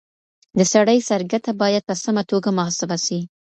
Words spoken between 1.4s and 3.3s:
بايد په سمه توګه محاسبه سي.